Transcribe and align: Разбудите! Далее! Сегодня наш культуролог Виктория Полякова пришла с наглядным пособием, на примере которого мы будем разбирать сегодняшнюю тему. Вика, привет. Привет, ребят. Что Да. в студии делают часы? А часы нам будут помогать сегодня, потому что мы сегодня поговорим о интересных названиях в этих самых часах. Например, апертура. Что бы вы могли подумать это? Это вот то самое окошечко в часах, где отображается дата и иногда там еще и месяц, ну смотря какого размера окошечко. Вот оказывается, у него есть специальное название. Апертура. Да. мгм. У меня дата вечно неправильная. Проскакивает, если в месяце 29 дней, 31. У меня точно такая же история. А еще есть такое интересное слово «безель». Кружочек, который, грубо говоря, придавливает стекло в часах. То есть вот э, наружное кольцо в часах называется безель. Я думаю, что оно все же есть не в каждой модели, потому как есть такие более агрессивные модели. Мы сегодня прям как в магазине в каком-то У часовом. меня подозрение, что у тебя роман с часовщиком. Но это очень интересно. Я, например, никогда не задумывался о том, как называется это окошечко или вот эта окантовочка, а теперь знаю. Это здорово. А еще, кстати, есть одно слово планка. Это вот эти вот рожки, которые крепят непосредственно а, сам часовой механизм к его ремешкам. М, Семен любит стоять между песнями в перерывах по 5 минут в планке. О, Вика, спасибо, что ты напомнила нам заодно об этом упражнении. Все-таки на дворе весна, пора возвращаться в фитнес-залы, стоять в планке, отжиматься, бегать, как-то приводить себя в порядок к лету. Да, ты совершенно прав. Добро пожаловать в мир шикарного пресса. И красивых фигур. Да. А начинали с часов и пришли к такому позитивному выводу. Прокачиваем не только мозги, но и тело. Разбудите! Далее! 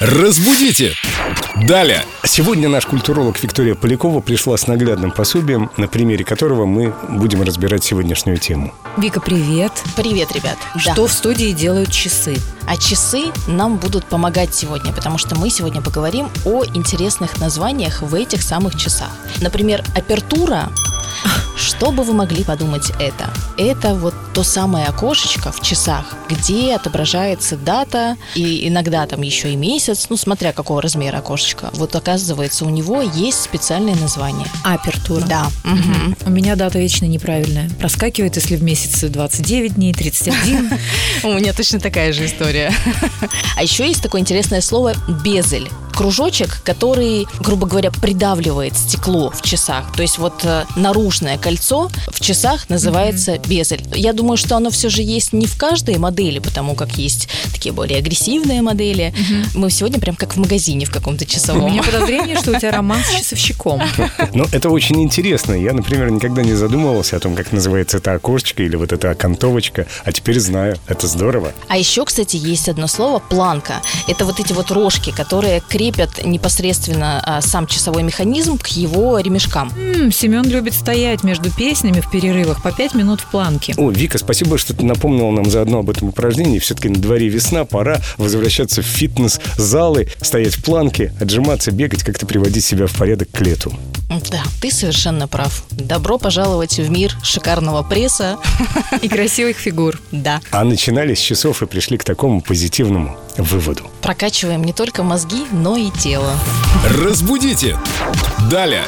Разбудите! 0.00 0.94
Далее! 1.66 2.04
Сегодня 2.24 2.68
наш 2.68 2.86
культуролог 2.86 3.42
Виктория 3.42 3.74
Полякова 3.74 4.20
пришла 4.20 4.56
с 4.56 4.68
наглядным 4.68 5.10
пособием, 5.10 5.72
на 5.76 5.88
примере 5.88 6.24
которого 6.24 6.66
мы 6.66 6.94
будем 7.08 7.42
разбирать 7.42 7.82
сегодняшнюю 7.82 8.38
тему. 8.38 8.72
Вика, 8.96 9.20
привет. 9.20 9.72
Привет, 9.96 10.30
ребят. 10.30 10.56
Что 10.76 10.94
Да. 10.94 11.06
в 11.08 11.12
студии 11.12 11.50
делают 11.50 11.90
часы? 11.90 12.36
А 12.68 12.76
часы 12.76 13.32
нам 13.48 13.76
будут 13.78 14.04
помогать 14.04 14.54
сегодня, 14.54 14.92
потому 14.92 15.18
что 15.18 15.34
мы 15.34 15.50
сегодня 15.50 15.82
поговорим 15.82 16.28
о 16.44 16.64
интересных 16.64 17.40
названиях 17.40 18.00
в 18.02 18.14
этих 18.14 18.42
самых 18.42 18.76
часах. 18.76 19.10
Например, 19.40 19.82
апертура. 19.96 20.68
Что 21.56 21.90
бы 21.90 22.02
вы 22.02 22.14
могли 22.14 22.44
подумать 22.44 22.90
это? 22.98 23.30
Это 23.56 23.94
вот 23.94 24.14
то 24.32 24.42
самое 24.42 24.86
окошечко 24.86 25.52
в 25.52 25.60
часах, 25.60 26.14
где 26.28 26.74
отображается 26.74 27.56
дата 27.56 28.16
и 28.34 28.68
иногда 28.68 29.06
там 29.06 29.22
еще 29.22 29.52
и 29.52 29.56
месяц, 29.56 30.06
ну 30.08 30.16
смотря 30.16 30.52
какого 30.52 30.80
размера 30.80 31.18
окошечко. 31.18 31.70
Вот 31.72 31.94
оказывается, 31.96 32.64
у 32.64 32.70
него 32.70 33.02
есть 33.02 33.42
специальное 33.42 33.96
название. 33.96 34.46
Апертура. 34.64 35.24
Да. 35.26 35.48
мгм. 35.64 36.16
У 36.26 36.30
меня 36.30 36.56
дата 36.56 36.78
вечно 36.78 37.06
неправильная. 37.06 37.68
Проскакивает, 37.80 38.36
если 38.36 38.56
в 38.56 38.62
месяце 38.62 39.08
29 39.08 39.74
дней, 39.74 39.92
31. 39.92 40.70
У 41.24 41.32
меня 41.32 41.52
точно 41.52 41.80
такая 41.80 42.12
же 42.12 42.26
история. 42.26 42.72
А 43.56 43.62
еще 43.62 43.86
есть 43.86 44.02
такое 44.02 44.20
интересное 44.20 44.60
слово 44.60 44.94
«безель». 45.24 45.68
Кружочек, 45.98 46.60
который, 46.62 47.26
грубо 47.40 47.66
говоря, 47.66 47.90
придавливает 47.90 48.76
стекло 48.78 49.30
в 49.30 49.42
часах. 49.42 49.92
То 49.96 50.02
есть 50.02 50.18
вот 50.18 50.44
э, 50.44 50.64
наружное 50.76 51.38
кольцо 51.38 51.90
в 52.06 52.20
часах 52.20 52.70
называется 52.70 53.36
безель. 53.38 53.82
Я 53.96 54.12
думаю, 54.12 54.36
что 54.36 54.56
оно 54.56 54.70
все 54.70 54.90
же 54.90 55.02
есть 55.02 55.32
не 55.32 55.46
в 55.46 55.58
каждой 55.58 55.98
модели, 55.98 56.38
потому 56.38 56.76
как 56.76 56.92
есть 56.98 57.28
такие 57.52 57.72
более 57.72 57.98
агрессивные 57.98 58.62
модели. 58.62 59.12
Мы 59.54 59.72
сегодня 59.72 59.98
прям 59.98 60.14
как 60.14 60.36
в 60.36 60.38
магазине 60.38 60.86
в 60.86 60.92
каком-то 60.92 61.24
У 61.24 61.26
часовом. 61.26 61.72
меня 61.72 61.82
подозрение, 61.82 62.38
что 62.38 62.52
у 62.52 62.58
тебя 62.60 62.70
роман 62.70 63.00
с 63.02 63.18
часовщиком. 63.18 63.82
Но 64.34 64.46
это 64.52 64.70
очень 64.70 65.02
интересно. 65.02 65.54
Я, 65.54 65.72
например, 65.72 66.10
никогда 66.12 66.42
не 66.42 66.54
задумывался 66.54 67.16
о 67.16 67.18
том, 67.18 67.34
как 67.34 67.50
называется 67.50 67.96
это 67.96 68.12
окошечко 68.12 68.62
или 68.62 68.76
вот 68.76 68.92
эта 68.92 69.10
окантовочка, 69.10 69.88
а 70.04 70.12
теперь 70.12 70.38
знаю. 70.38 70.78
Это 70.86 71.08
здорово. 71.08 71.52
А 71.66 71.76
еще, 71.76 72.04
кстати, 72.04 72.36
есть 72.36 72.68
одно 72.68 72.86
слово 72.86 73.18
планка. 73.18 73.82
Это 74.06 74.24
вот 74.24 74.38
эти 74.38 74.52
вот 74.52 74.70
рожки, 74.70 75.10
которые 75.10 75.60
крепят 75.88 76.24
непосредственно 76.24 77.22
а, 77.24 77.40
сам 77.40 77.66
часовой 77.66 78.02
механизм 78.02 78.58
к 78.58 78.66
его 78.68 79.18
ремешкам. 79.18 79.72
М, 79.76 80.12
Семен 80.12 80.44
любит 80.44 80.74
стоять 80.74 81.24
между 81.24 81.50
песнями 81.50 82.00
в 82.00 82.10
перерывах 82.10 82.62
по 82.62 82.72
5 82.72 82.94
минут 82.94 83.20
в 83.20 83.26
планке. 83.30 83.74
О, 83.76 83.90
Вика, 83.90 84.18
спасибо, 84.18 84.58
что 84.58 84.74
ты 84.74 84.84
напомнила 84.84 85.30
нам 85.30 85.50
заодно 85.50 85.78
об 85.78 85.90
этом 85.90 86.08
упражнении. 86.08 86.58
Все-таки 86.58 86.88
на 86.90 86.98
дворе 86.98 87.28
весна, 87.28 87.64
пора 87.64 88.00
возвращаться 88.18 88.82
в 88.82 88.84
фитнес-залы, 88.84 90.08
стоять 90.20 90.56
в 90.56 90.64
планке, 90.64 91.14
отжиматься, 91.20 91.70
бегать, 91.70 92.02
как-то 92.02 92.26
приводить 92.26 92.64
себя 92.64 92.86
в 92.86 92.92
порядок 92.94 93.30
к 93.30 93.40
лету. 93.40 93.72
Да, 94.30 94.42
ты 94.60 94.70
совершенно 94.70 95.26
прав. 95.26 95.64
Добро 95.70 96.18
пожаловать 96.18 96.78
в 96.78 96.90
мир 96.90 97.16
шикарного 97.22 97.82
пресса. 97.82 98.38
И 99.00 99.08
красивых 99.08 99.56
фигур. 99.56 99.98
Да. 100.10 100.40
А 100.50 100.64
начинали 100.64 101.14
с 101.14 101.20
часов 101.20 101.62
и 101.62 101.66
пришли 101.66 101.96
к 101.96 102.02
такому 102.02 102.40
позитивному 102.40 103.16
выводу. 103.38 103.90
Прокачиваем 104.02 104.62
не 104.64 104.72
только 104.72 105.02
мозги, 105.02 105.46
но 105.52 105.76
и 105.76 105.90
тело. 105.90 106.32
Разбудите! 107.02 107.78
Далее! 108.50 108.84